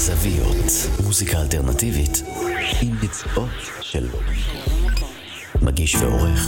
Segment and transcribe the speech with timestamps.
[0.00, 0.66] בזוויות.
[1.04, 2.22] מוזיקה אלטרנטיבית
[2.82, 4.08] עם ביצועות של
[5.62, 6.46] מגיש ועורך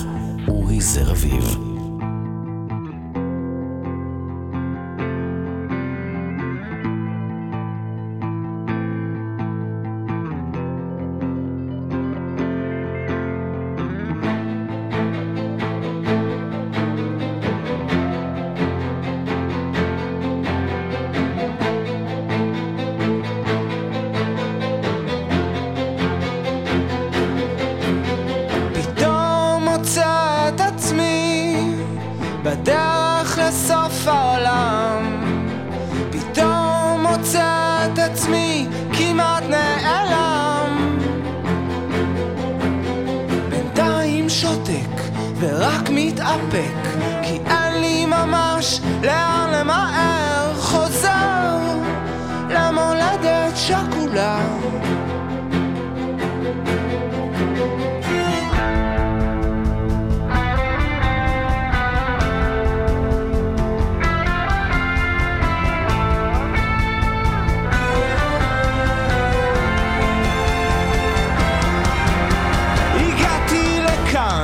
[0.49, 1.72] אורי זר אביב.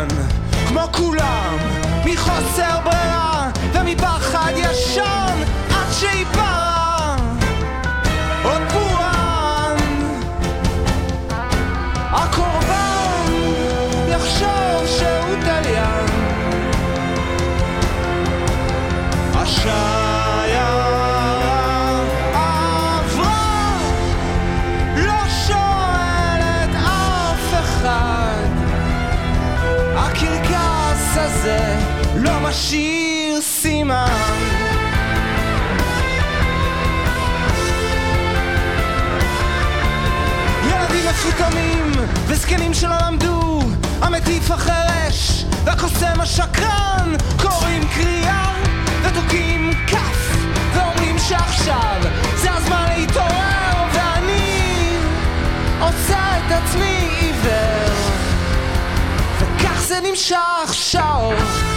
[0.06, 0.08] לכאן,
[0.68, 1.56] כמו כולם,
[2.04, 7.16] מחוסר ברירה ומפחד ישן, עד שייפרע
[8.44, 8.62] עוד
[32.58, 34.06] משאיר סימן.
[40.66, 41.92] ילדים מפותמים
[42.26, 43.60] וזקנים שלא למדו
[44.02, 48.54] המטיף החרש והקוסם השקרן קוראים קריאה
[49.02, 50.36] ותוקעים כף
[50.74, 52.00] ואומרים שעכשיו
[52.36, 54.96] זה הזמן להתעורר ואני
[55.80, 57.94] עושה את עצמי עיוור.
[59.38, 61.67] וכך זה נמשך שעות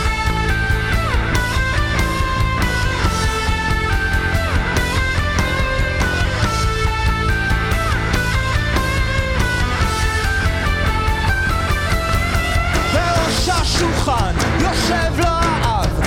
[13.46, 16.02] בראש השולחן יושב לו האב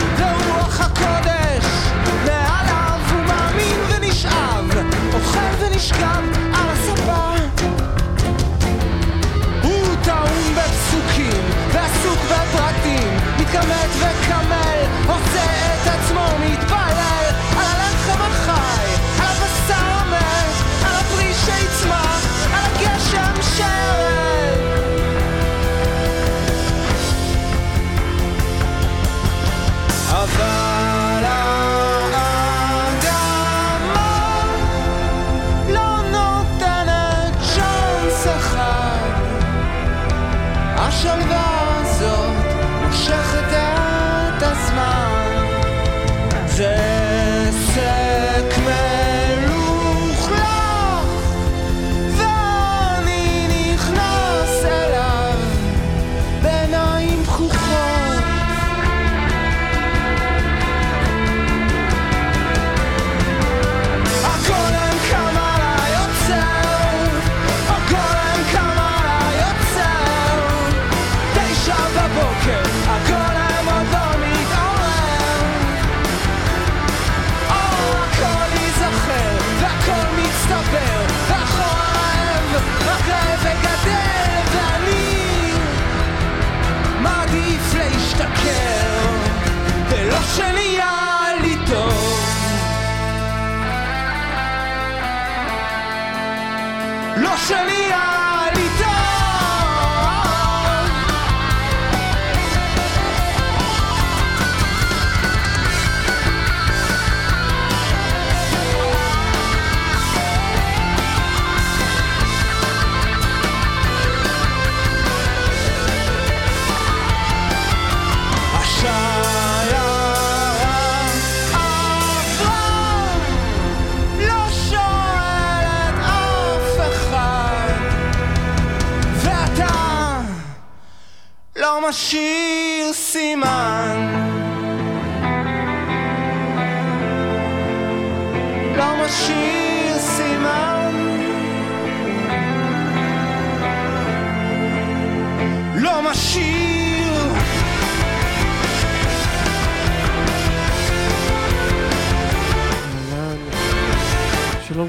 [0.80, 1.64] הקודש
[2.24, 4.70] מעליו הוא מאמין ונשאב
[5.14, 6.22] אוכל ונשכב
[6.54, 7.34] על הספה.
[9.62, 14.73] הוא טעון בפסוקים ועסוק בפרטים מתכמת וקמל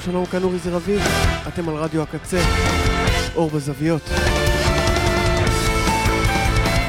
[0.05, 1.01] שלום כאן אורי זרביב,
[1.47, 2.41] אתם על רדיו הקצה,
[3.35, 4.01] אור בזוויות.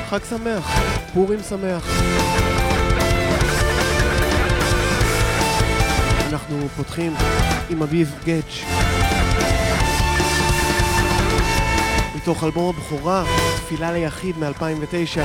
[0.08, 0.80] חג שמח,
[1.14, 1.86] פורים שמח.
[6.28, 7.14] אנחנו פותחים
[7.70, 8.66] עם אביב גדג'
[12.16, 13.24] מתוך אלבום הבכורה,
[13.56, 15.20] תפילה ליחיד מ-2009.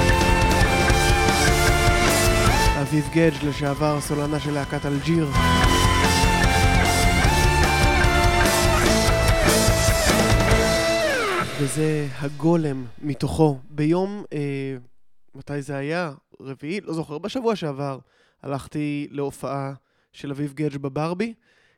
[2.81, 5.27] אביב גדג' לשעבר סולנה של להקת אלג'יר.
[11.63, 13.59] וזה הגולם מתוכו.
[13.69, 14.77] ביום, אה,
[15.35, 16.11] מתי זה היה?
[16.39, 16.81] רביעי?
[16.81, 17.99] לא זוכר, בשבוע שעבר
[18.43, 19.73] הלכתי להופעה
[20.13, 21.33] של אביב גדג' בברבי.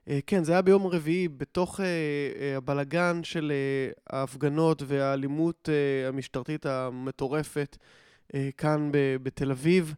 [0.10, 6.10] אה, כן, זה היה ביום רביעי, בתוך אה, אה, הבלגן של אה, ההפגנות והאלימות אה,
[6.10, 7.78] המשטרתית המטורפת
[8.36, 9.94] אה, כאן ב- בתל אביב.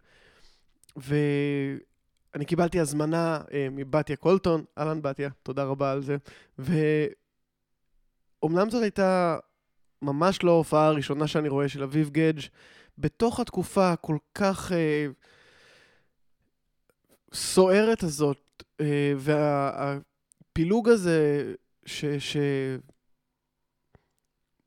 [0.95, 6.17] ואני קיבלתי הזמנה אה, מבתיה קולטון, אהלן בתיה, תודה רבה על זה.
[6.59, 7.09] ואומנם
[8.69, 9.37] זאת הייתה
[10.01, 12.41] ממש לא ההופעה הראשונה שאני רואה של אביב גדג'
[12.97, 15.07] בתוך התקופה הכל כך אה,
[17.33, 21.53] סוערת הזאת, אה, והפילוג הזה,
[21.85, 22.05] ש...
[22.05, 22.37] ש...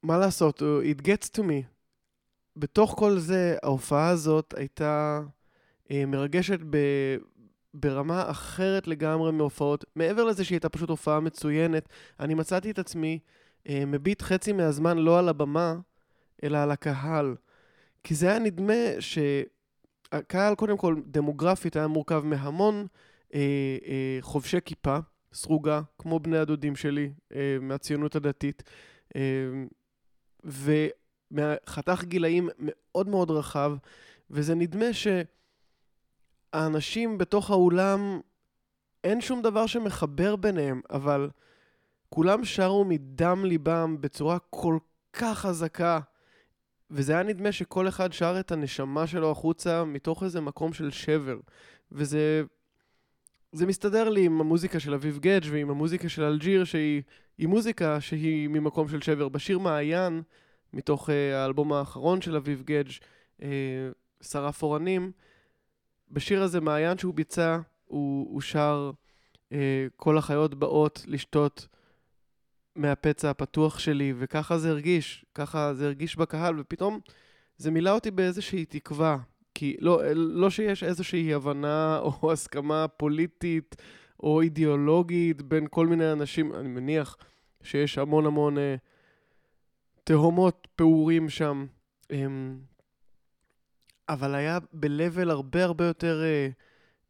[0.03, 1.65] מה לעשות, it gets to me.
[2.57, 5.21] בתוך כל זה, ההופעה הזאת הייתה
[5.91, 6.77] אה, מרגשת ב...
[7.75, 9.85] ברמה אחרת לגמרי מהופעות.
[9.97, 11.89] מעבר לזה שהיא הייתה פשוט הופעה מצוינת,
[12.21, 13.19] אני מצאתי את עצמי
[13.69, 15.77] מביט חצי מהזמן לא על הבמה,
[16.45, 17.37] אלא על הקהל.
[18.05, 22.87] כי זה היה נדמה שהקהל, קודם כל, דמוגרפית היה מורכב מהמון
[23.35, 23.41] אה,
[23.87, 24.99] אה, חובשי כיפה,
[25.33, 28.63] סרוגה, כמו בני הדודים שלי אה, מהציונות הדתית,
[29.17, 29.23] אה,
[30.45, 33.73] ומחתך גילאים מאוד מאוד רחב,
[34.31, 34.87] וזה נדמה
[36.53, 38.21] שהאנשים בתוך האולם,
[39.05, 41.31] אין שום דבר שמחבר ביניהם, אבל
[42.09, 44.79] כולם שרו מדם ליבם בצורה כל
[45.13, 46.01] כך חזקה,
[46.91, 51.39] וזה היה נדמה שכל אחד שר את הנשמה שלו החוצה מתוך איזה מקום של שבר.
[51.93, 52.43] וזה...
[53.53, 57.03] זה מסתדר לי עם המוזיקה של אביב גדג' ועם המוזיקה של אלג'יר, שהיא
[57.41, 59.29] מוזיקה שהיא ממקום של שבר.
[59.29, 60.23] בשיר מעיין,
[60.73, 62.91] מתוך uh, האלבום האחרון של אביב גדג',
[63.41, 63.43] uh,
[64.21, 65.13] שרף אורנים,
[66.11, 68.91] בשיר הזה, מעיין שהוא ביצע, הוא, הוא שר
[69.51, 69.55] uh,
[69.97, 71.69] כל החיות באות לשתות
[72.79, 77.01] מהפצע הפתוח שלי, וככה זה הרגיש, ככה זה הרגיש בקהל, ופתאום
[77.57, 79.19] זה מילא אותי באיזושהי תקווה.
[79.55, 83.77] כי לא, לא שיש איזושהי הבנה או הסכמה פוליטית
[84.21, 87.17] או אידיאולוגית בין כל מיני אנשים, אני מניח
[87.63, 88.77] שיש המון המון אה,
[90.05, 91.67] תהומות פעורים שם,
[92.11, 92.27] אה,
[94.09, 96.49] אבל היה ב-level הרבה הרבה יותר אה,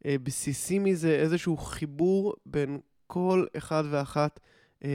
[0.05, 4.39] אה, בסיסי מזה, איזשהו חיבור בין כל אחד ואחת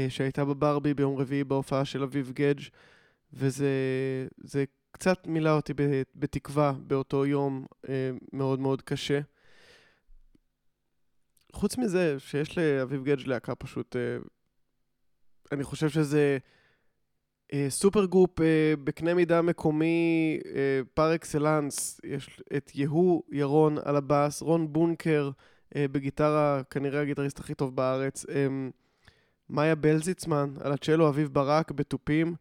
[0.08, 2.62] שהייתה בברבי ביום רביעי בהופעה של אביב גדג'
[3.32, 3.68] וזה
[4.36, 5.72] זה קצת מילא אותי
[6.14, 9.20] בתקווה באותו יום אה, מאוד מאוד קשה.
[11.52, 14.16] חוץ מזה שיש לאביב גדג' להקה פשוט, אה,
[15.52, 16.38] אני חושב שזה
[17.68, 18.40] supergroup
[18.84, 20.40] בקנה מידה מקומי
[20.94, 25.30] par excellence, יש את יהוא ירון על הבאס, רון בונקר
[25.76, 28.26] בגיטרה, כנראה הגיטריסט הכי טוב בארץ.
[29.50, 32.34] מאיה בלזיצמן על הצ'לו, אביב ברק בתופים,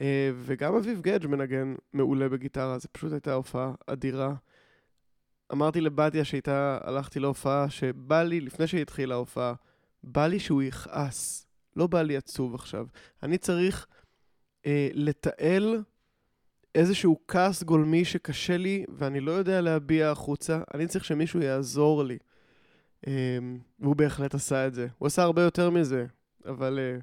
[0.00, 4.34] אה, וגם אביב גדג' מנגן מעולה בגיטרה, זו פשוט הייתה הופעה אדירה.
[5.52, 9.54] אמרתי לבתיה שאיתה הלכתי להופעה, שבא לי, לפני שהתחילה ההופעה,
[10.02, 11.46] בא לי שהוא יכעס,
[11.76, 12.86] לא בא לי עצוב עכשיו.
[13.22, 13.86] אני צריך
[14.66, 15.82] אה, לתעל
[16.74, 22.18] איזשהו כעס גולמי שקשה לי ואני לא יודע להביע החוצה, אני צריך שמישהו יעזור לי.
[23.06, 23.38] אה,
[23.80, 24.88] והוא בהחלט עשה את זה.
[24.98, 26.06] הוא עשה הרבה יותר מזה.
[26.46, 27.02] אבל uh,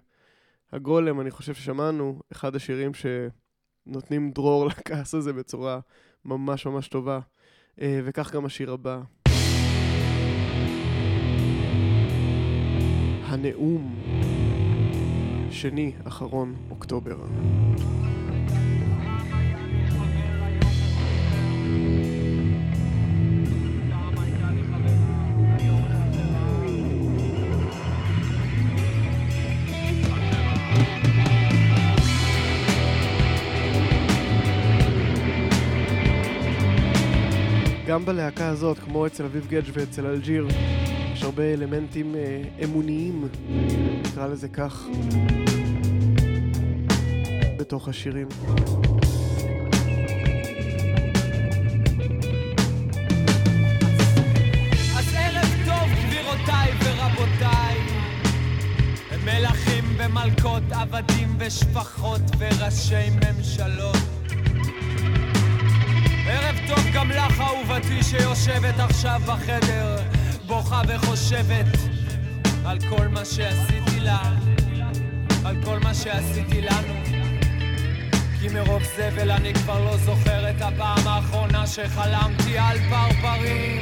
[0.75, 5.79] הגולם, אני חושב ששמענו, אחד השירים שנותנים דרור לכעס הזה בצורה
[6.25, 7.19] ממש ממש טובה,
[7.75, 9.01] uh, וכך גם השיר הבא.
[13.23, 13.95] הנאום,
[15.51, 17.17] שני, אחרון, אוקטובר.
[37.91, 40.47] גם בלהקה הזאת, כמו אצל אביב גדג' ואצל אלג'יר,
[41.13, 43.27] יש הרבה אלמנטים אה, אמוניים,
[44.05, 44.87] נקרא לזה כך,
[47.57, 48.27] בתוך השירים.
[59.25, 64.10] מלכים ומלכות, עבדים ושפחות וראשי ממשלות
[66.31, 69.97] ערב טוב גם לך אהובתי שיושבת עכשיו בחדר
[70.45, 71.77] בוכה וחושבת
[72.65, 74.21] על כל מה שעשיתי לה
[75.45, 76.93] על כל מה שעשיתי לנו.
[78.39, 83.79] כי מרוב זבל אני כבר לא זוכר את הפעם האחרונה שחלמתי על פרפרים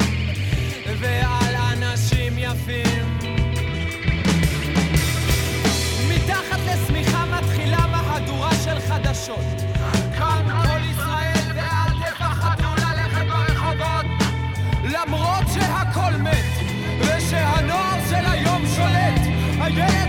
[0.99, 3.17] ועל אנשים יפים.
[6.09, 9.58] מתחת לשמיכה מתחילה מהדורה של חדשות.
[19.71, 20.08] yeah.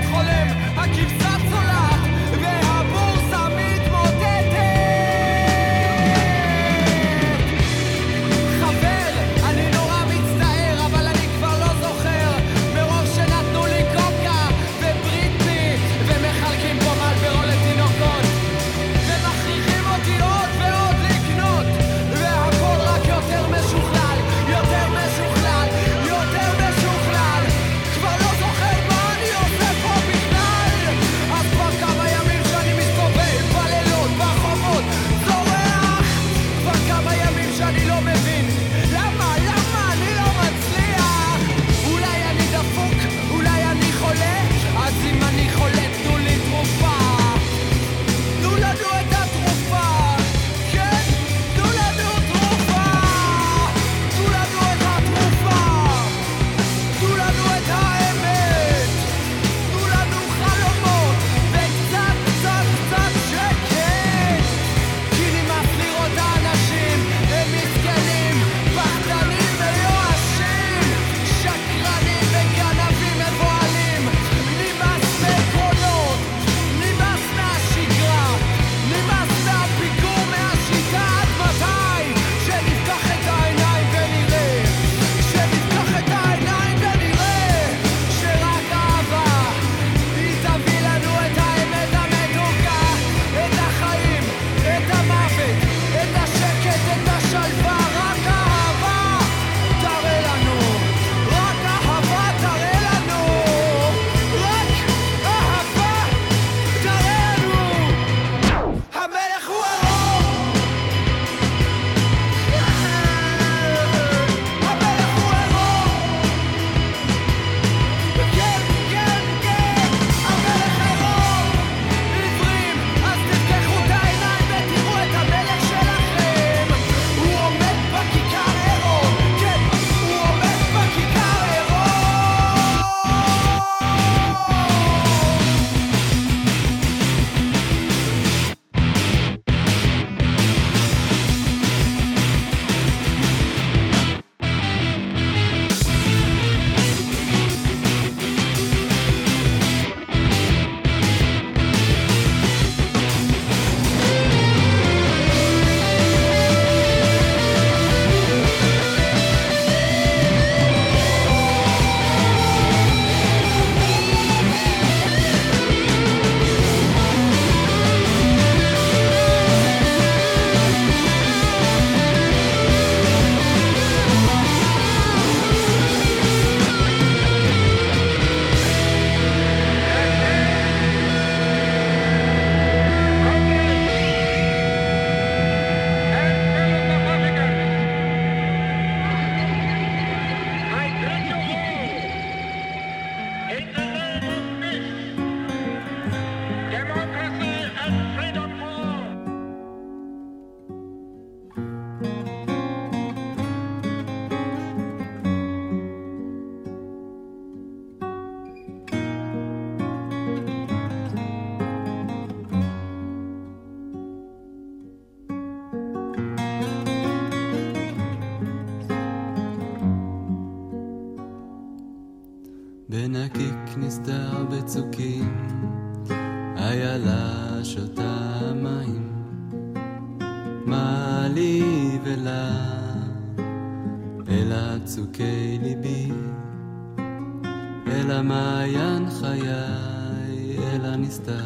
[241.10, 241.44] אל הנסתר.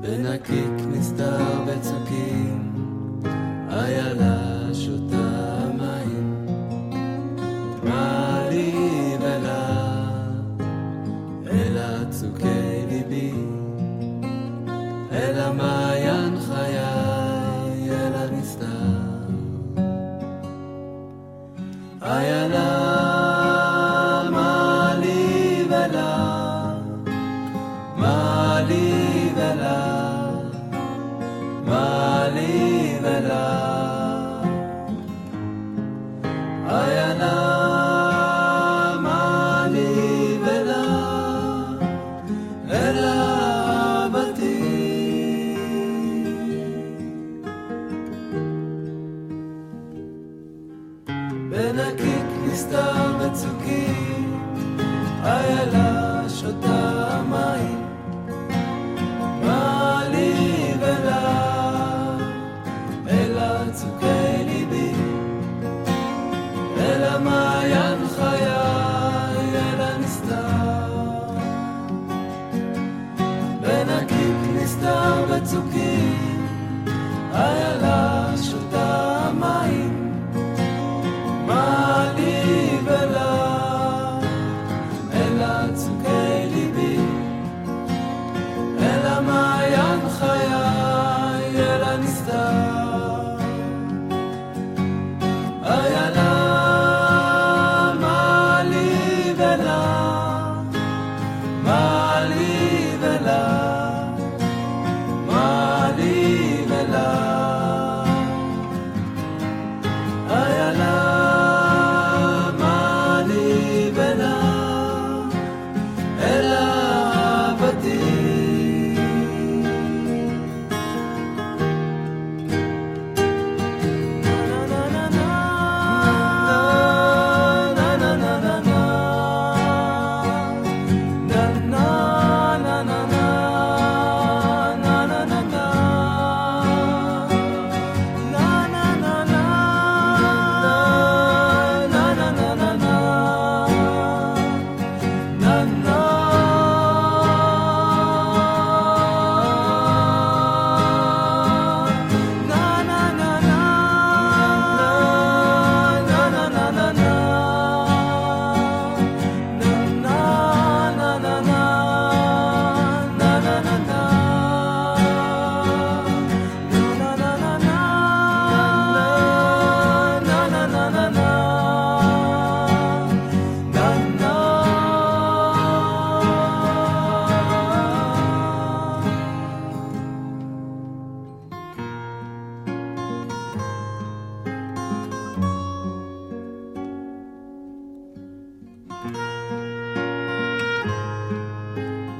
[0.00, 2.72] בנקיק נסתר בצוקים,
[3.70, 4.47] איילה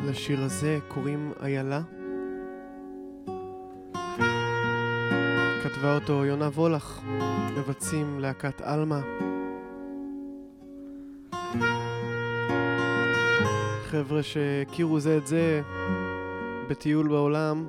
[0.08, 1.80] לשיר הזה קוראים איילה.
[5.62, 7.00] כתבה אותו יונה וולך,
[7.56, 9.00] מבצעים להקת עלמה.
[13.84, 15.62] חבר'ה שהכירו זה את זה
[16.70, 17.66] בטיול בעולם,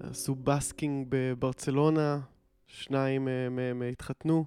[0.00, 2.18] עשו בסקינג בברצלונה,
[2.66, 4.44] שניים מהם התחתנו,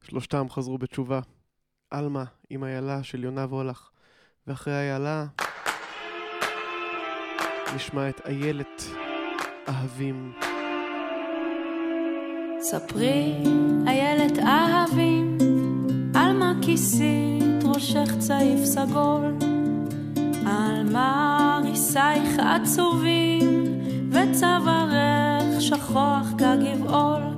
[0.00, 1.20] שלושתם חזרו בתשובה.
[1.90, 3.90] עלמה עם איילה של יונה וולך,
[4.46, 5.26] ואחרי איילה
[7.74, 8.84] נשמע את איילת
[9.68, 10.32] אהבים.
[12.60, 13.32] ספרי,
[13.86, 15.38] איילת אהבים,
[16.14, 19.34] על מה כיסית ראשך צעיף סגול,
[20.46, 23.64] על מה ריסייך עצובים,
[24.10, 27.35] וצווארך שכוח כגבעול,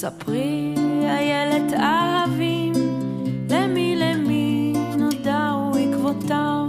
[0.00, 2.72] ספרי, איילת אהבים,
[3.50, 6.66] למי למי נודעו עקבותיו,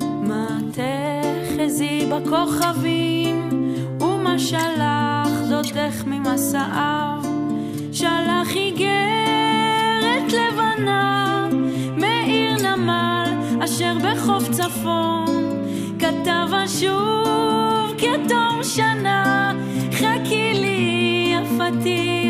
[0.00, 3.48] מה תחזי בכוכבים,
[4.00, 7.22] ומה שלח דודך ממסעיו,
[7.92, 11.48] שלח איגרת לבנה,
[11.96, 13.28] מעיר נמל
[13.64, 15.26] אשר בחוף צפון,
[15.98, 19.52] כתב אשוב כתום שנה,
[19.92, 22.29] חכי לי יפתי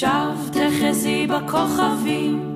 [0.00, 2.54] שב תחזי בכוכבים,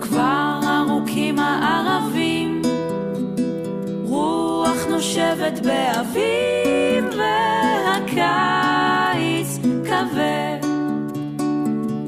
[0.00, 2.62] כבר ארוכים הערבים,
[4.04, 7.04] רוח נושבת באביב
[7.86, 10.66] והקיץ כבד.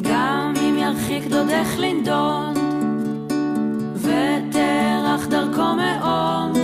[0.03, 2.55] גם אם ירחיק דודך לנדון,
[3.95, 6.59] ותרח דרכו מאוד,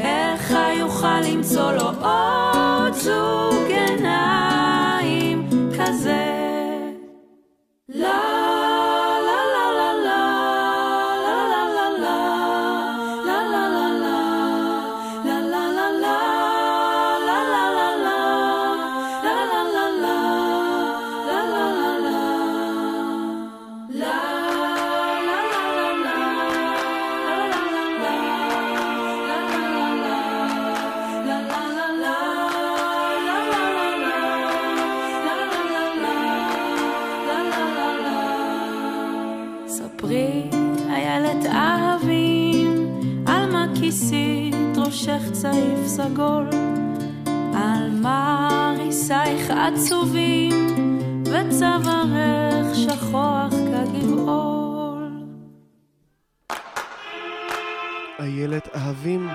[0.00, 3.55] איך יוכל למצוא לו עוד זוג
[49.66, 50.52] עצובים,
[51.22, 55.10] וצווארך שכוח כגבעול.
[58.18, 59.28] איילת אהבים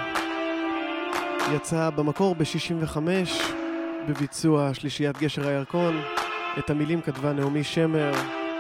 [1.56, 2.98] יצא במקור ב-65
[4.08, 6.02] בביצוע שלישיית גשר הירקון.
[6.60, 8.12] את המילים כתבה נעמי שמר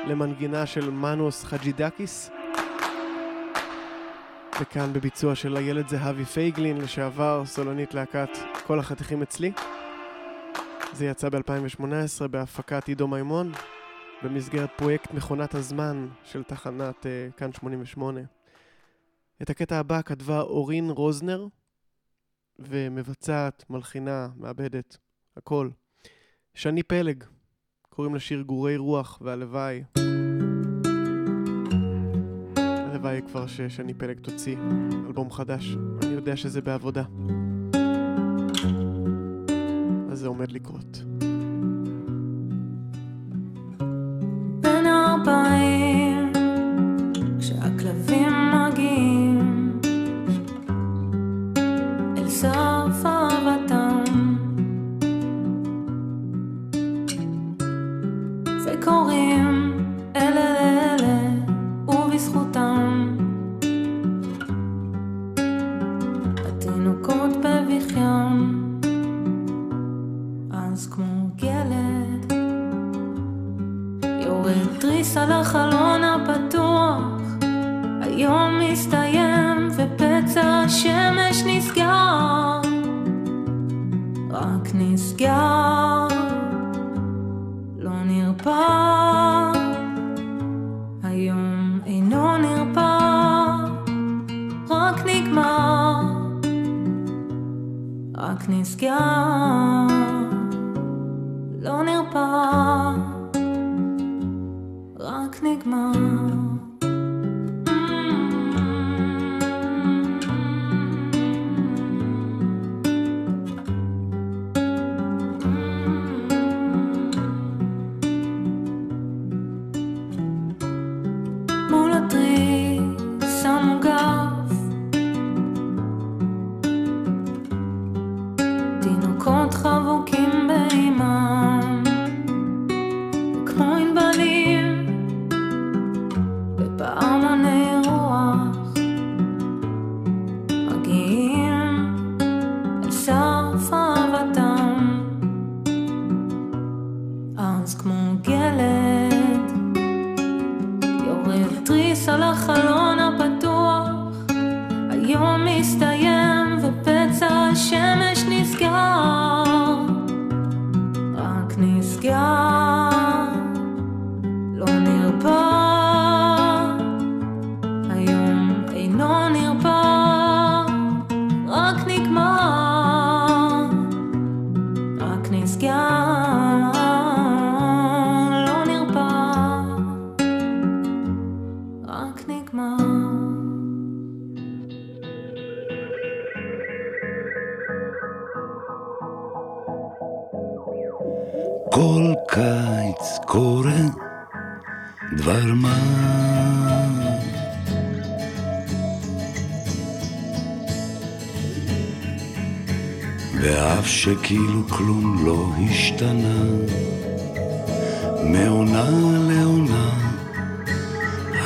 [0.08, 2.32] למנגינה של מנוס חג'ידקיס.
[4.62, 8.30] וכאן בביצוע של איילת זהבי פייגלין, לשעבר סולנית להקת
[8.68, 9.52] כל החתיכים אצלי.
[10.94, 13.52] זה יצא ב-2018 בהפקת עידו מימון,
[14.24, 18.22] במסגרת פרויקט מכונת הזמן של תחנת uh, כאן 88.
[19.42, 21.48] את הקטע הבא כתבה אורין רוזנר,
[22.60, 24.98] ומבצעת, מלחינה, מעבדת,
[25.38, 25.70] הכל.
[26.54, 27.24] שני פלג,
[27.90, 29.84] קוראים לשיר גורי רוח, והלוואי.
[32.58, 34.58] הלוואי כבר ששני פלג תוציא
[35.08, 35.76] אלבום חדש.
[36.04, 37.04] אני יודע שזה בעבודה.
[40.22, 41.04] הזה עומד לקרות.
[44.62, 46.32] בין ארבעים,
[47.40, 48.51] כשהכלבים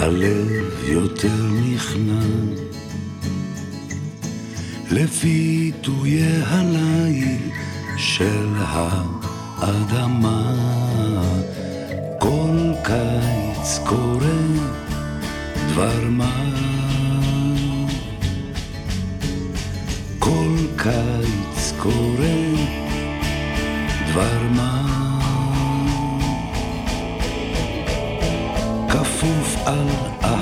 [0.05, 2.25] הלב יותר נכנע.
[4.91, 7.49] לפי טויי הליל
[7.97, 10.53] של האדמה,
[12.19, 14.41] כל קיץ קורה
[15.71, 16.43] דבר מה.
[20.19, 22.53] כל קיץ קורה
[24.11, 25.04] דבר מה.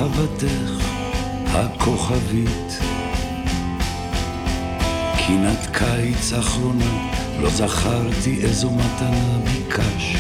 [0.03, 0.85] אהבתך
[1.47, 2.79] הכוכבית,
[5.17, 7.11] קינת קיץ אחרונה,
[7.41, 10.15] לא זכרתי איזו מתנה ביקש.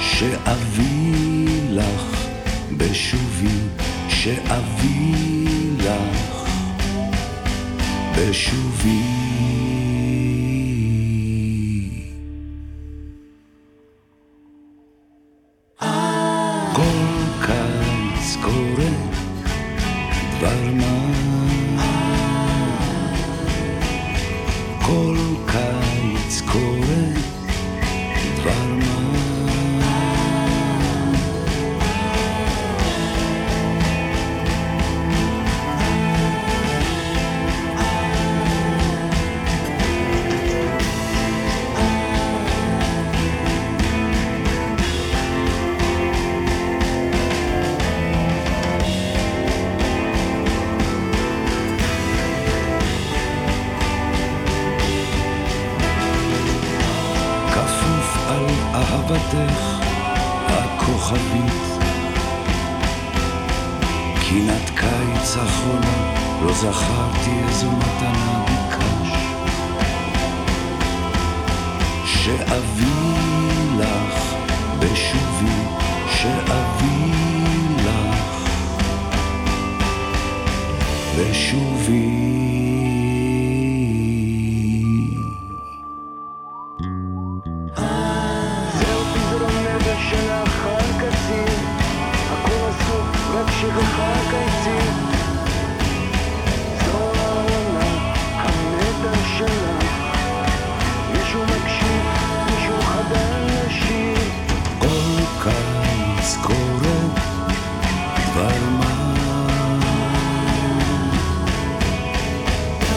[0.00, 2.26] שאביא לך
[2.76, 3.58] בשובי,
[4.08, 6.48] שאביא לך
[8.16, 9.63] בשובי.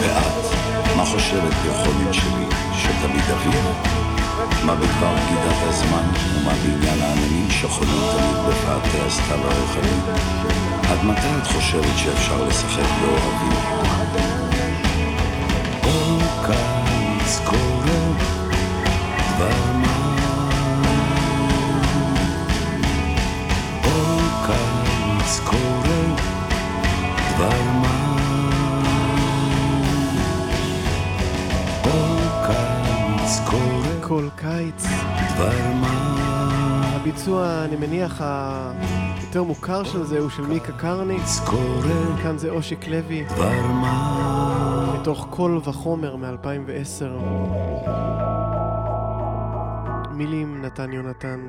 [0.08, 3.60] ואת, מה חושבת ביכולת שלי, שתמיד אביא?
[4.66, 10.00] מה בדבר גידת הזמן, ומה בעניין העננים שחונים תמיד בפאתי הסתיו הרחבים?
[10.90, 13.60] עד מתי את חושבת שאפשר לשחק באוהבים?
[15.82, 18.00] כל קיץ קורה
[19.36, 20.18] דבר מה.
[23.82, 26.16] כל קיץ קורה
[27.36, 27.87] דבר מה.
[34.08, 34.86] כל קיץ.
[35.36, 36.94] דבר מה.
[36.96, 41.18] הביצוע, אני מניח, היותר מוכר של זה הוא של מיקה קרני.
[42.24, 44.96] כאן זה אושיק לוי, דבר מה.
[45.00, 47.06] מתוך קול וחומר מ-2010.
[50.12, 51.40] מילים נתן יונתן.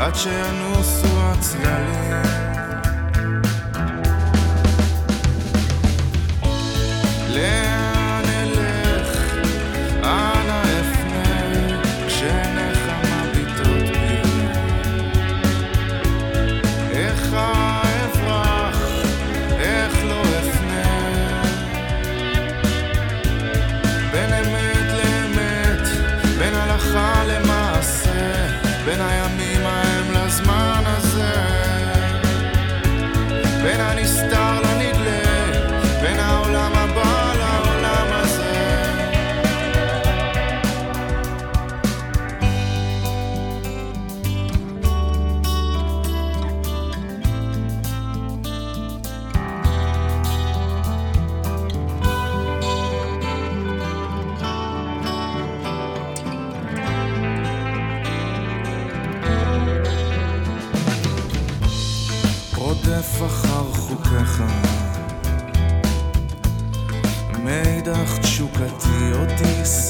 [0.00, 2.22] עד שינוסו הצללים.
[7.34, 7.67] לאן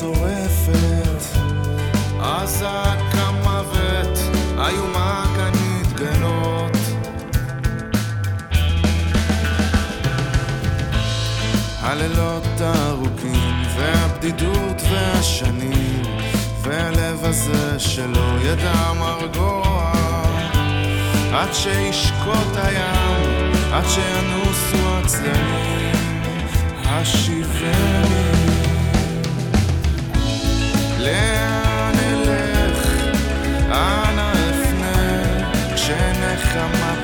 [0.00, 1.38] שורפת,
[2.20, 4.18] אזעק המוות,
[4.58, 5.58] איומה כאן.
[11.88, 16.02] הלילות הארוכים והבדידות והשנים
[16.62, 19.92] והלב הזה שלא ידע מרגוע
[21.32, 25.92] עד שישקוט הים, עד שינוסו הצדדים
[26.84, 28.27] השיבני
[30.98, 32.92] לאן אלך,
[33.70, 35.18] אנה אפנה,
[35.74, 36.94] כשנחמה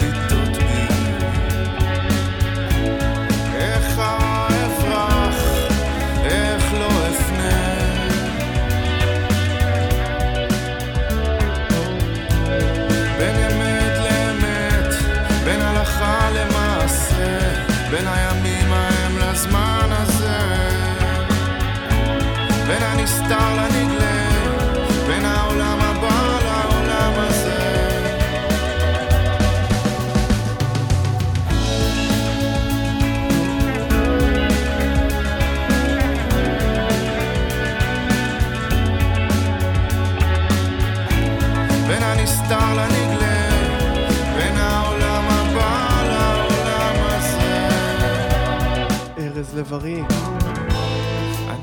[49.64, 50.02] לב-ארי,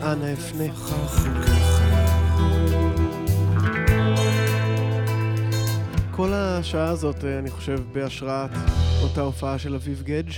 [0.04, 0.64] אנא אפנה.
[6.12, 8.50] כל השעה הזאת, אה, אני חושב, בהשראת
[9.04, 10.32] אותה הופעה של אביב גדג'.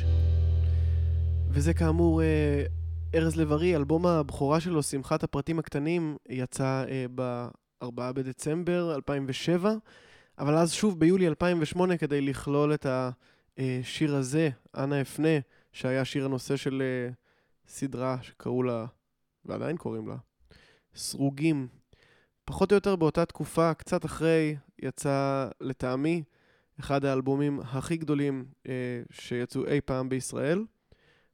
[1.50, 2.64] וזה כאמור אה,
[3.16, 9.74] ארז לב-ארי, אלבום הבכורה שלו, שמחת הפרטים הקטנים, יצא אה, ב-4 בדצמבר 2007,
[10.40, 12.86] אבל אז שוב ביולי 2008 כדי לכלול את
[13.58, 15.40] השיר הזה, אנא אפנה,
[15.74, 16.82] שהיה שיר הנושא של
[17.68, 18.86] סדרה שקראו לה,
[19.46, 20.16] ועדיין קוראים לה,
[20.96, 21.68] סרוגים.
[22.46, 26.24] פחות או יותר באותה תקופה, קצת אחרי, יצא לטעמי
[26.80, 30.66] אחד האלבומים הכי גדולים אה, שיצאו אי פעם בישראל,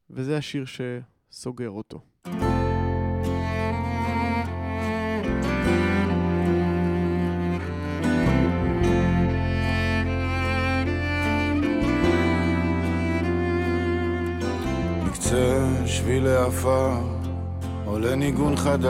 [0.10, 2.02] וזה השיר שסוגר אותו.
[15.30, 16.92] מקצה שבילי עפר
[17.86, 18.90] עולה ניגון חדש.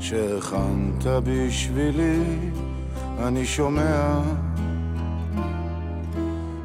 [0.00, 2.22] שהכנת בשבילי
[3.18, 4.20] אני שומע.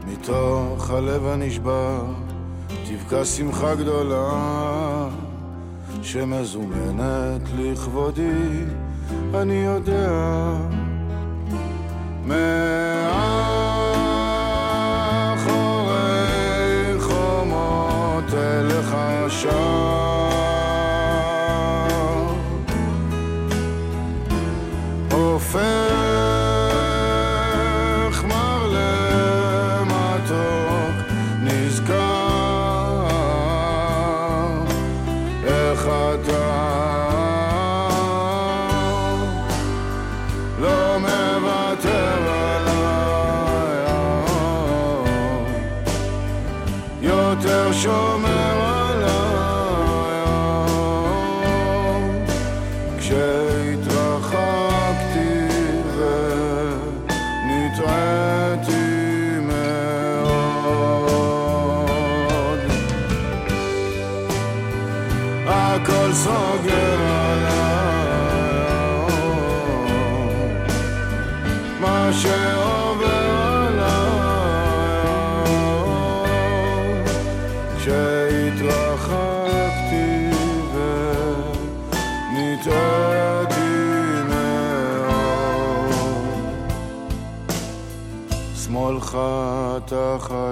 [0.08, 2.06] מתוך הלב הנשבר
[2.86, 5.10] תבקע שמחה גדולה.
[6.02, 8.63] שמזומנת לכבודי
[9.34, 10.12] אני יודע.
[12.26, 13.75] מאחורי
[19.46, 19.85] show.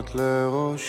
[0.02, 0.83] תחת לראשי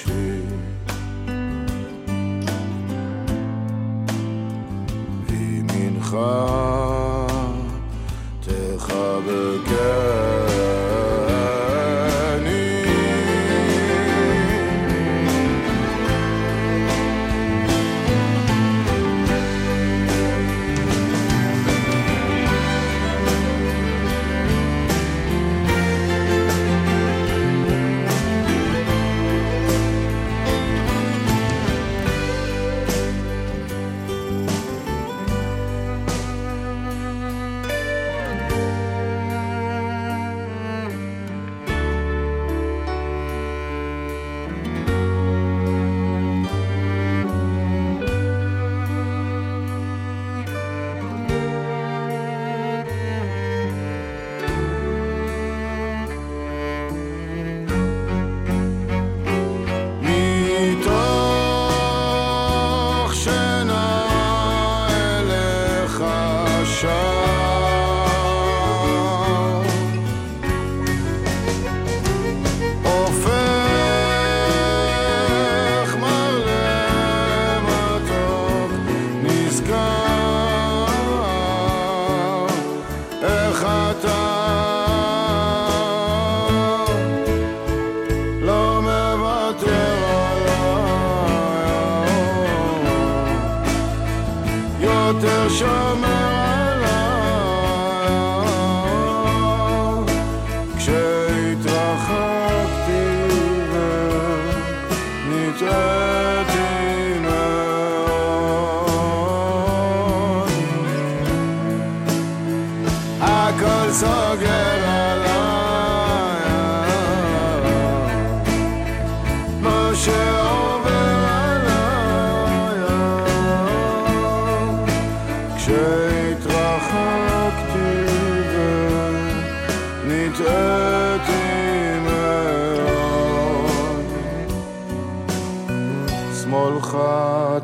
[130.44, 134.04] ונטעתי מאוד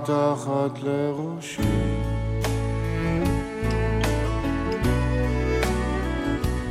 [0.05, 1.63] תחת לראשי.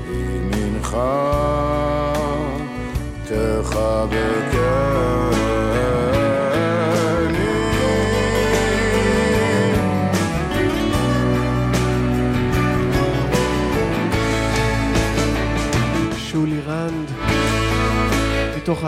[0.09, 0.97] ימינך
[3.23, 4.88] תחבקני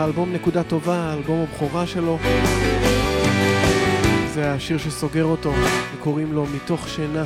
[0.02, 2.18] האלבום נקודה טובה, האלבום הבכורה שלו.
[4.34, 5.52] זה השיר שסוגר אותו,
[5.94, 7.24] וקוראים לו מתוך שינה.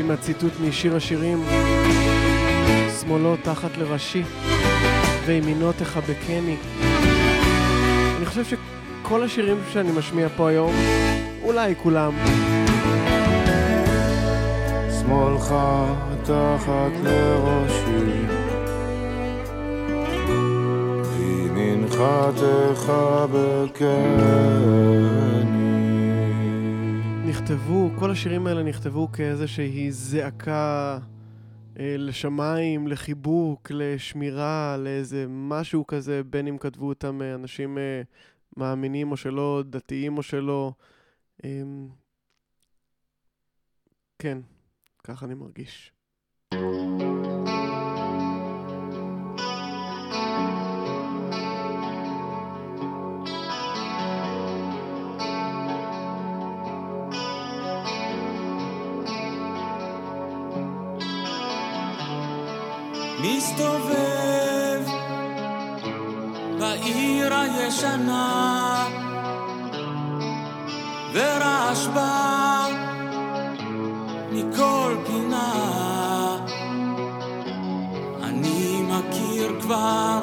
[0.00, 1.44] עם הציטוט משיר השירים,
[3.00, 4.22] שמאלו תחת לראשי,
[5.26, 6.56] וימינו תחבקני.
[8.16, 10.72] אני חושב שכל השירים שאני משמיע פה היום,
[11.42, 12.12] אולי כולם,
[15.00, 15.54] שמאלך
[16.24, 18.41] תחת לראשי
[22.02, 23.92] ימינך תחבקני
[27.28, 30.98] נכתבו, כל השירים האלה נכתבו כאיזושהי זעקה
[31.78, 38.02] אה, לשמיים, לחיבוק, לשמירה, לאיזה משהו כזה, בין אם כתבו אותם אה, אנשים אה,
[38.56, 40.72] מאמינים או שלא, דתיים או שלא.
[41.44, 41.62] אה,
[44.18, 44.38] כן,
[45.04, 45.92] ככה אני מרגיש.
[63.22, 64.82] מסתובב
[66.58, 68.88] בעיר הישנה.
[71.12, 72.68] ורעש בא
[74.32, 76.36] מכל פינה.
[78.22, 80.22] אני מכיר כבר,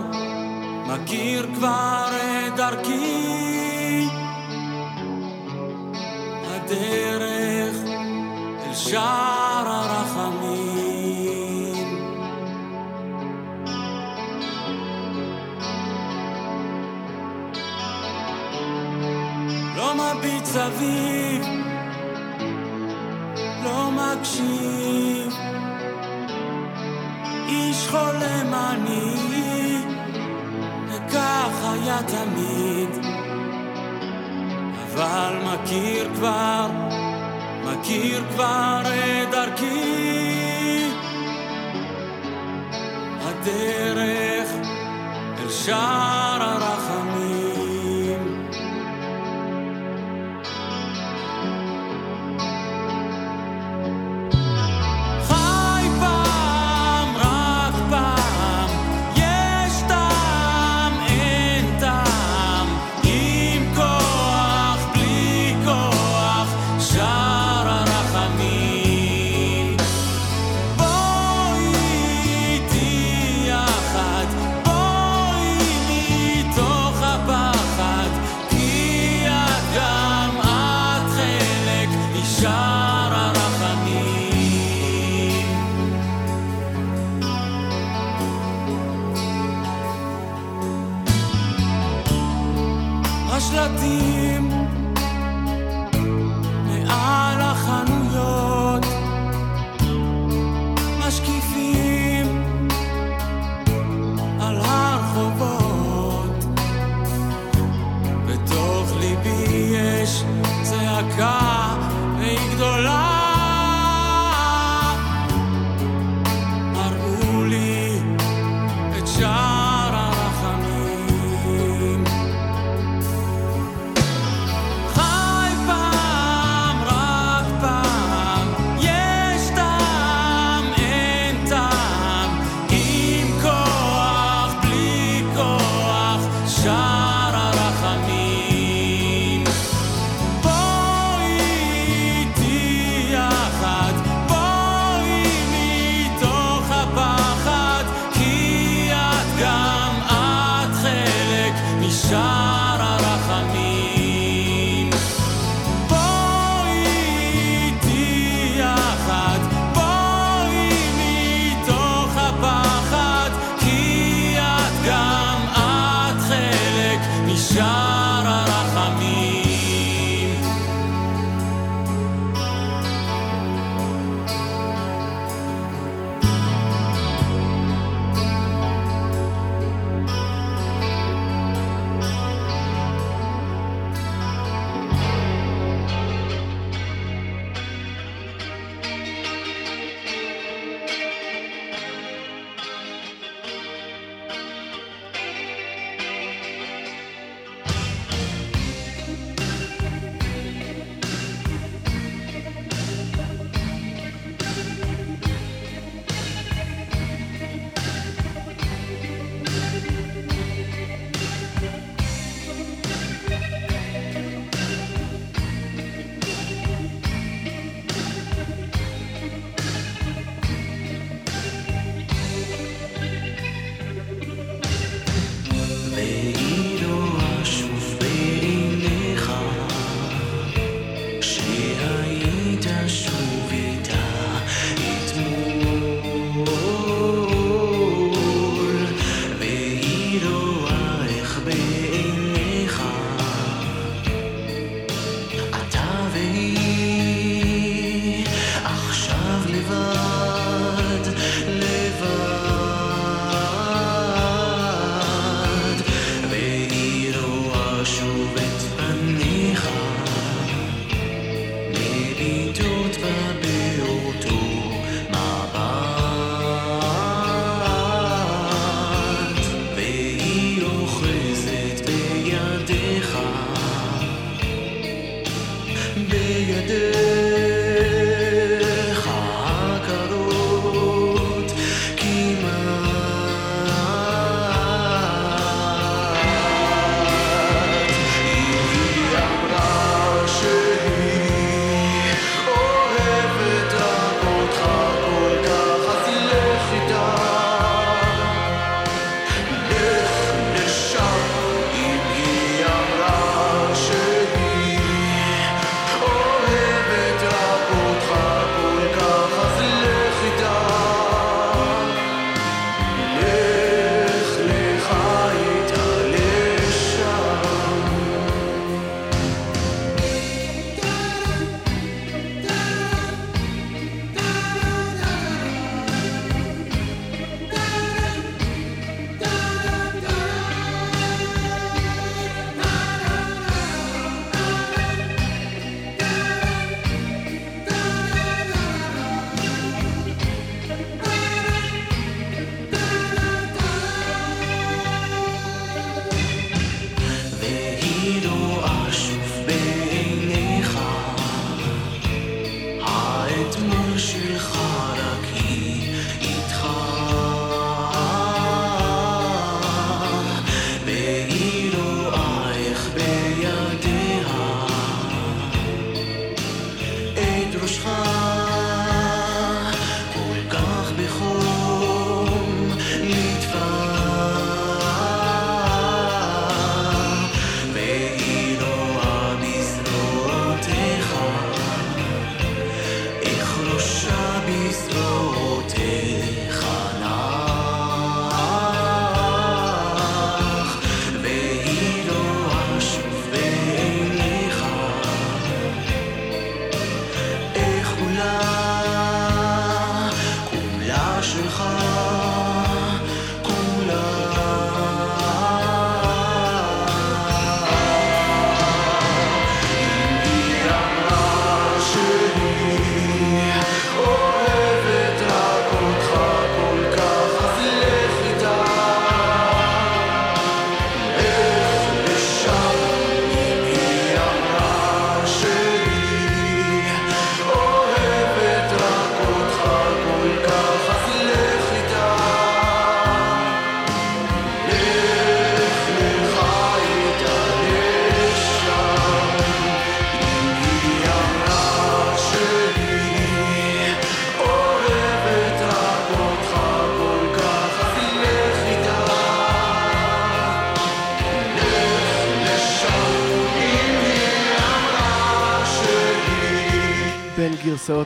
[0.87, 2.07] מכיר כבר
[2.47, 4.07] את דרכי.
[6.47, 7.75] הדרך
[8.65, 9.28] אל שער
[20.49, 21.45] מביט סביב,
[23.63, 25.33] לא מקשיב.
[27.47, 29.15] איש חולם אני,
[30.87, 33.05] וכך היה תמיד.
[34.85, 36.67] אבל מכיר כבר,
[37.65, 40.89] מכיר כבר את דרכי.
[43.21, 44.49] הדרך
[45.39, 47.08] אל שער הרחמים.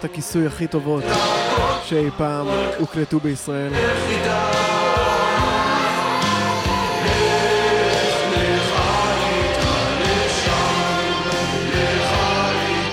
[0.03, 1.03] גרסאות הכיסוי הכי טובות
[1.83, 2.47] שאי פעם
[2.79, 3.71] הוקלטו בישראל.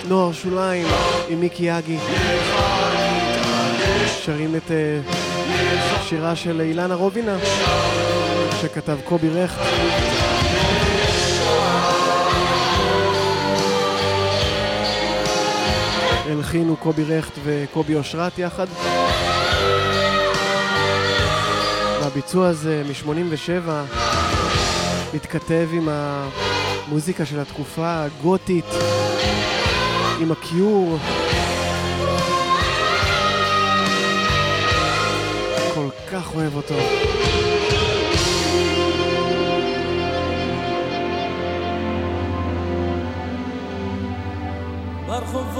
[0.08, 0.86] נוער שוליים
[1.28, 1.98] עם מיקי יגי
[4.24, 5.00] שרים את אה,
[6.02, 7.36] שירה של אילנה רובינה
[8.60, 10.09] שכתב קובי רכט
[16.30, 18.66] הלחינו קובי רכט וקובי אושרת יחד.
[22.02, 23.70] והביצוע הזה מ-87
[25.14, 28.64] מתכתב עם המוזיקה של התקופה הגותית,
[30.20, 30.98] עם הקיור.
[35.74, 36.74] כל כך אוהב אותו.
[45.06, 45.59] ברחובות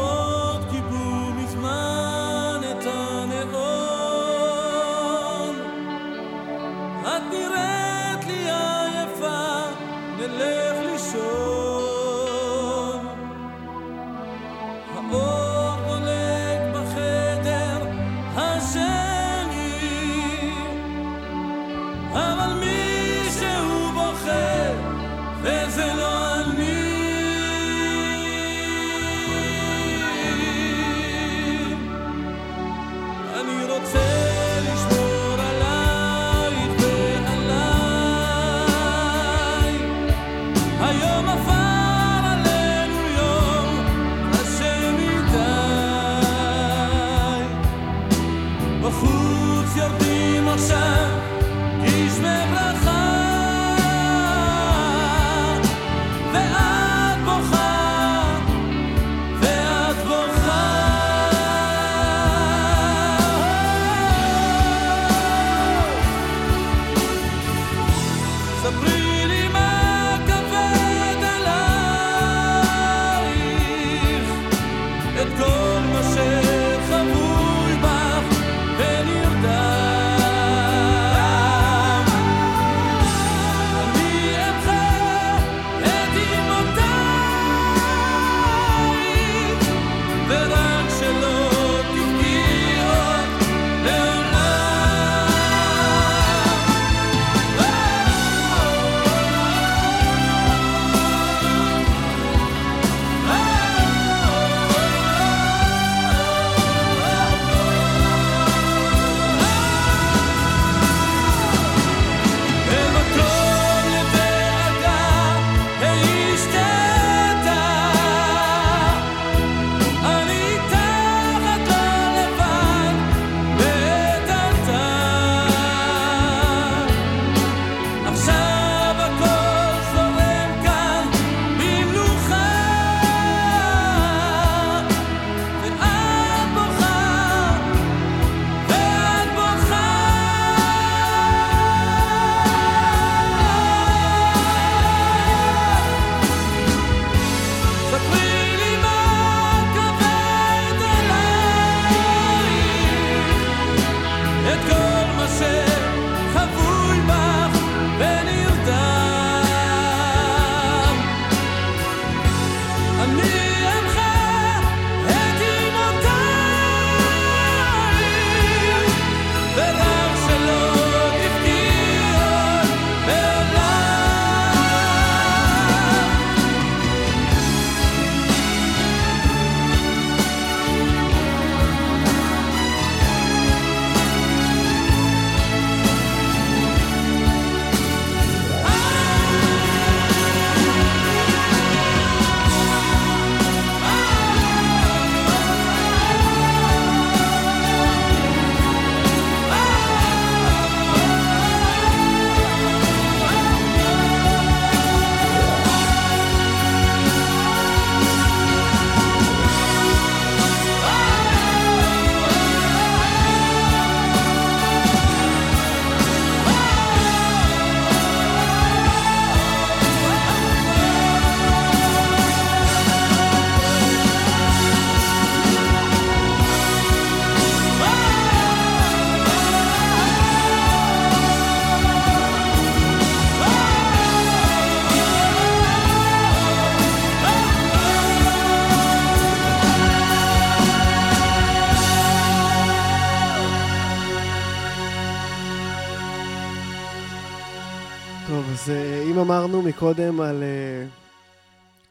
[249.81, 250.87] מקודם על אה,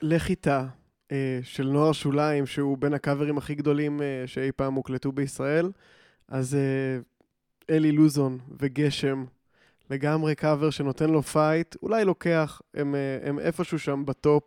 [0.02, 0.28] לך
[1.12, 5.72] אה, של נוער שוליים, שהוא בין הקאברים הכי גדולים אה, שאי פעם הוקלטו בישראל,
[6.28, 7.00] אז אה,
[7.76, 9.26] אלי לוזון וגשם,
[9.90, 14.44] לגמרי קאבר שנותן לו פייט, אולי לוקח, הם, אה, הם איפשהו שם בטופ,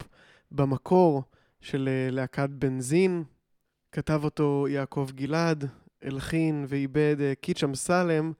[0.50, 1.22] במקור
[1.60, 3.24] של אה, להקת בנזין,
[3.92, 5.64] כתב אותו יעקב גלעד,
[6.02, 8.32] הלחין ועיבד אה, קיץ' אמסלם,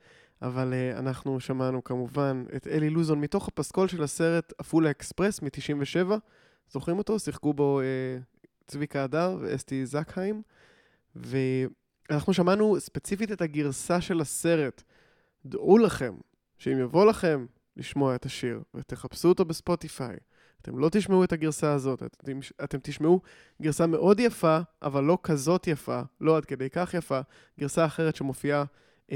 [0.42, 6.12] אבל uh, אנחנו שמענו כמובן את אלי לוזון מתוך הפסקול של הסרט עפולה אקספרס מ-97.
[6.70, 7.18] זוכרים אותו?
[7.18, 10.42] שיחקו בו uh, צביקה הדר ואסתי זקהיים.
[11.16, 14.82] ואנחנו שמענו ספציפית את הגרסה של הסרט.
[15.46, 16.14] דעו לכם
[16.58, 20.16] שאם יבוא לכם לשמוע את השיר ותחפשו אותו בספוטיפיי,
[20.62, 23.20] אתם לא תשמעו את הגרסה הזאת, אתם, אתם תשמעו
[23.62, 27.20] גרסה מאוד יפה, אבל לא כזאת יפה, לא עד כדי כך יפה,
[27.60, 28.64] גרסה אחרת שמופיעה
[29.10, 29.14] um,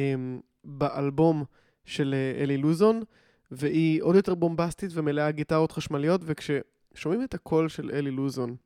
[0.66, 1.44] באלבום
[1.84, 3.02] של אה, אלי לוזון,
[3.50, 8.56] והיא עוד יותר בומבסטית ומלאה גיטרות חשמליות, וכששומעים את הקול של אלי לוזון,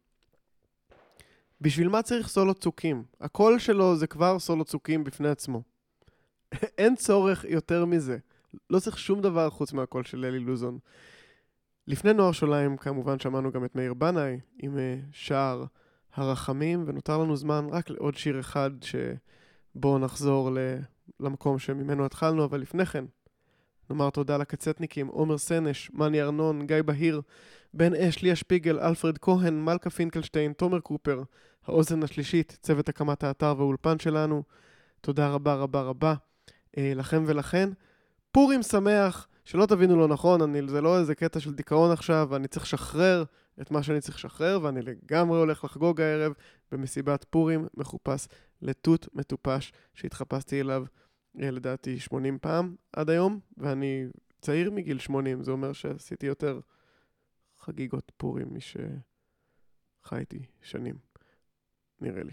[1.61, 3.05] בשביל מה צריך סולו צוקים?
[3.21, 5.63] הקול שלו זה כבר סולו צוקים בפני עצמו.
[6.79, 8.19] אין צורך יותר מזה.
[8.71, 10.79] לא צריך שום דבר חוץ מהקול של אלי לוזון.
[11.87, 14.79] לפני נוער שוליים, כמובן, שמענו גם את מאיר בנאי עם uh,
[15.13, 15.65] שער
[16.15, 20.59] הרחמים, ונותר לנו זמן רק לעוד שיר אחד שבואו נחזור ל...
[21.21, 23.05] למקום שממנו התחלנו, אבל לפני כן,
[23.91, 27.21] נאמר תודה לקצטניקים, עומר סנש, מני ארנון, גיא בהיר,
[27.75, 31.23] בן אש, ליה שפיגל, אלפרד כהן, מלכה פינקלשטיין, תומר קופר,
[31.67, 34.43] האוזן השלישית, צוות הקמת האתר והאולפן שלנו.
[35.01, 36.15] תודה רבה רבה רבה
[36.79, 37.69] אה, לכם ולכן.
[38.33, 42.49] פורים שמח, שלא תבינו לא נכון, אני, זה לא איזה קטע של דיכאון עכשיו, אני
[42.49, 43.25] צריך לשחרר
[43.61, 46.33] את מה שאני צריך לשחרר, ואני לגמרי הולך לחגוג הערב
[46.73, 48.29] במסיבת פורים מחופש
[48.63, 50.85] לתות מטופש שהתחפשתי אליו
[51.41, 54.07] אה, לדעתי 80 פעם עד היום, ואני
[54.41, 56.61] צעיר מגיל 80, זה אומר שעשיתי יותר
[57.59, 58.55] חגיגות פורים
[60.05, 60.99] משחייתי שנים,
[62.01, 62.33] נראה לי.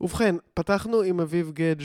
[0.00, 1.84] ובכן, פתחנו עם אביב גדג'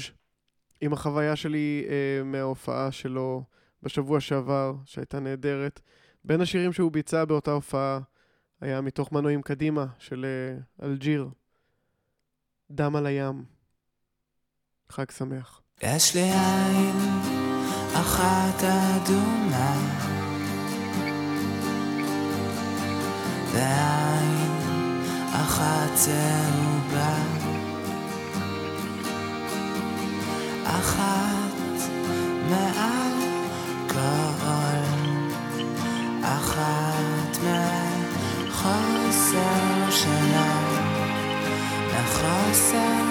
[0.81, 3.43] עם החוויה שלי אה, מההופעה שלו
[3.81, 5.79] בשבוע שעבר, שהייתה נהדרת.
[6.23, 7.99] בין השירים שהוא ביצע באותה הופעה
[8.61, 11.29] היה מתוך מנועים קדימה של אה, אלג'יר,
[12.71, 13.52] דם על הים.
[14.95, 15.61] חג שמח.
[15.83, 17.21] יש לי עין
[17.93, 19.75] אחת אדומה
[23.53, 24.61] ועין
[25.31, 27.15] אחת צהובה
[30.63, 31.89] אחת
[32.49, 33.13] מעל
[33.87, 34.33] כל
[36.21, 37.37] אחת
[38.47, 40.53] מחוסר שלה
[41.93, 43.03] מחוסר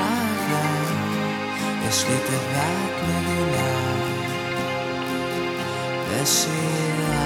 [0.00, 0.87] אהבה
[1.88, 3.88] Jeg slipper hverken af.
[6.08, 7.17] Hvad siger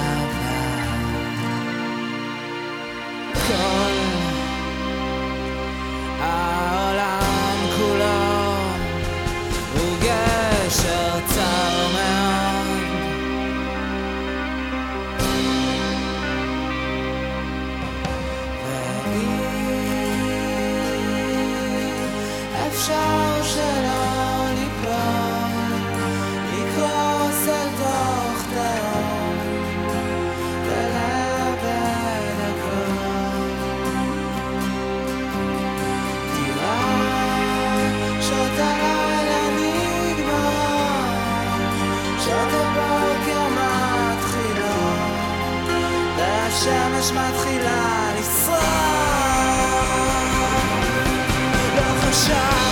[52.28, 52.71] לא